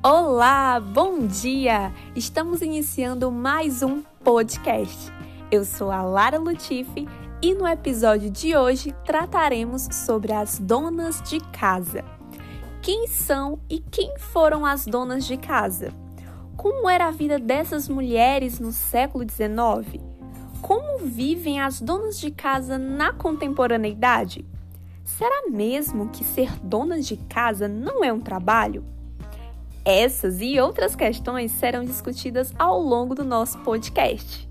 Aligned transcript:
Olá, 0.00 0.78
bom 0.78 1.26
dia! 1.26 1.92
Estamos 2.14 2.62
iniciando 2.62 3.32
mais 3.32 3.82
um 3.82 4.00
podcast. 4.22 5.12
Eu 5.50 5.64
sou 5.64 5.90
a 5.90 6.02
Lara 6.02 6.38
Lutifi 6.38 7.08
e 7.42 7.52
no 7.52 7.66
episódio 7.66 8.30
de 8.30 8.56
hoje 8.56 8.94
trataremos 9.04 9.88
sobre 9.90 10.32
as 10.32 10.56
donas 10.56 11.20
de 11.22 11.40
casa. 11.50 12.04
Quem 12.80 13.08
são 13.08 13.58
e 13.68 13.80
quem 13.80 14.16
foram 14.18 14.64
as 14.64 14.86
donas 14.86 15.26
de 15.26 15.36
casa? 15.36 15.92
Como 16.56 16.88
era 16.88 17.08
a 17.08 17.10
vida 17.10 17.36
dessas 17.36 17.88
mulheres 17.88 18.60
no 18.60 18.70
século 18.70 19.24
XIX? 19.28 20.00
Como 20.62 20.98
vivem 20.98 21.60
as 21.60 21.80
donas 21.80 22.20
de 22.20 22.30
casa 22.30 22.78
na 22.78 23.12
contemporaneidade? 23.12 24.46
Será 25.02 25.50
mesmo 25.50 26.08
que 26.10 26.22
ser 26.22 26.56
donas 26.62 27.04
de 27.04 27.16
casa 27.16 27.66
não 27.66 28.04
é 28.04 28.12
um 28.12 28.20
trabalho? 28.20 28.84
Essas 29.90 30.42
e 30.42 30.60
outras 30.60 30.94
questões 30.94 31.50
serão 31.50 31.82
discutidas 31.82 32.52
ao 32.58 32.78
longo 32.78 33.14
do 33.14 33.24
nosso 33.24 33.58
podcast. 33.60 34.46